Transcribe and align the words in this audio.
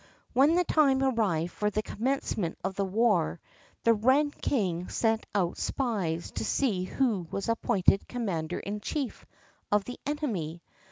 When 0.33 0.55
the 0.55 0.63
time 0.63 1.03
arrived 1.03 1.51
for 1.51 1.69
the 1.69 1.83
commencement 1.83 2.57
of 2.63 2.73
the 2.73 2.85
war, 2.85 3.39
the 3.83 3.93
wren 3.93 4.31
king 4.31 4.89
sent 4.89 5.27
out 5.35 5.59
spies 5.59 6.31
to 6.31 6.43
see 6.43 6.85
who 6.85 7.27
was 7.29 7.47
appointed 7.47 8.07
commander 8.07 8.57
in 8.57 8.79
chief 8.79 9.27
of 9.71 9.83
the 9.83 9.99
enemy. 10.07 10.63